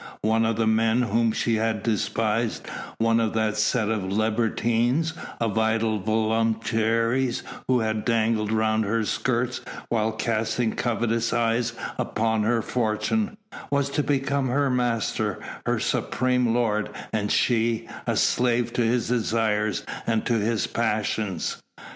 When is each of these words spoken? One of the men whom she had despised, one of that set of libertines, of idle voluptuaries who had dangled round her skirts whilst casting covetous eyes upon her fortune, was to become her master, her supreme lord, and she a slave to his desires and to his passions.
One 0.23 0.45
of 0.45 0.55
the 0.55 0.65
men 0.65 1.03
whom 1.03 1.31
she 1.31 1.57
had 1.57 1.83
despised, 1.83 2.67
one 2.97 3.19
of 3.19 3.33
that 3.35 3.55
set 3.55 3.89
of 3.89 4.11
libertines, 4.11 5.13
of 5.39 5.59
idle 5.59 5.99
voluptuaries 5.99 7.43
who 7.67 7.81
had 7.81 8.03
dangled 8.03 8.51
round 8.51 8.83
her 8.85 9.05
skirts 9.05 9.61
whilst 9.91 10.17
casting 10.17 10.71
covetous 10.75 11.33
eyes 11.33 11.73
upon 11.99 12.41
her 12.41 12.63
fortune, 12.63 13.37
was 13.69 13.91
to 13.91 14.01
become 14.01 14.47
her 14.47 14.71
master, 14.71 15.39
her 15.67 15.77
supreme 15.79 16.51
lord, 16.51 16.89
and 17.13 17.31
she 17.31 17.87
a 18.07 18.17
slave 18.17 18.73
to 18.73 18.81
his 18.81 19.07
desires 19.07 19.85
and 20.07 20.25
to 20.25 20.33
his 20.33 20.65
passions. 20.65 21.61